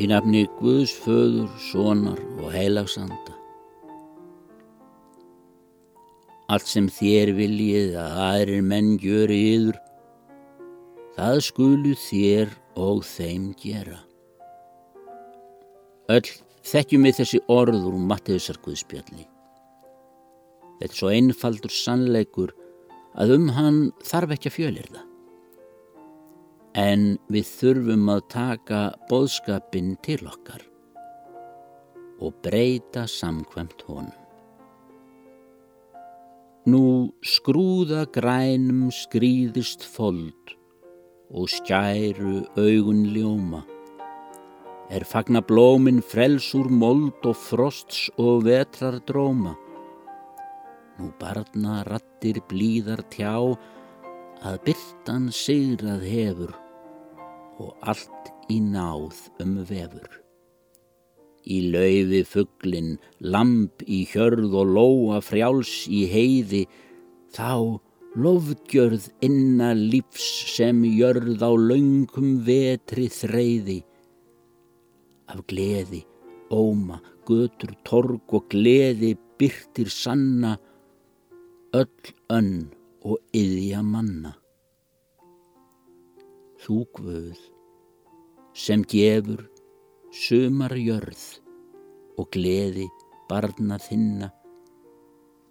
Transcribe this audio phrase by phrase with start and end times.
[0.00, 3.34] í nafni Guðs föður, sonar og heilagsanda.
[6.50, 9.80] Allt sem þér viljið að aðrir menn gjöri yður,
[11.18, 13.98] það skulu þér og þeim gera.
[16.10, 16.32] Öll
[16.66, 19.28] þekkjum við þessi orð úr Matteusar Guðspjalli.
[20.80, 22.56] Þetta er svo einfaldur sannleikur
[23.20, 25.09] að um hann þarf ekki að fjölir það
[26.78, 30.62] en við þurfum að taka boðskapin til okkar
[32.20, 34.16] og breyta samkvæmt honum.
[36.68, 40.52] Nú skrúða grænum skrýðist fold
[41.32, 43.64] og skæru augun ljóma.
[44.90, 49.56] Er fagna blómin frelsúr mold og frosts og vetrar dróma.
[51.00, 53.56] Nú barna rattir blíðar tjá
[54.44, 56.59] að byrtan sigrað hefur
[57.60, 60.08] og allt í náð um vefur.
[61.44, 66.66] Í laufi fugglin, lamp í hjörð og lóa frjáls í heiði,
[67.32, 67.80] þá
[68.20, 70.26] lofgjörð inna lífs
[70.56, 73.78] sem jörð á laungum vetri þreyði.
[75.30, 76.02] Af gleði,
[76.50, 76.98] óma,
[77.28, 80.56] götur, torg og gleði byrtir sanna,
[81.72, 82.68] öll önn
[83.06, 84.39] og yðja manna.
[86.60, 87.38] Þú Guð
[88.52, 89.46] sem gefur
[90.12, 91.22] sumar jörð
[92.20, 92.84] og gleði
[93.30, 94.28] barna þinna.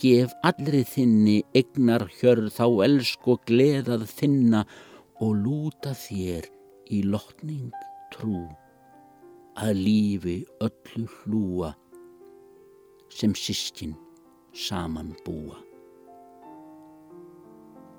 [0.00, 4.64] Gef allri þinni egnar hjörð þá elsk og gleðað þinna
[5.24, 6.50] og lúta þér
[6.92, 7.72] í lotning
[8.12, 8.44] trú
[9.56, 11.74] að lífi öllu hlúa
[13.08, 13.96] sem sískin
[14.52, 15.60] saman búa.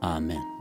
[0.01, 0.60] Amen.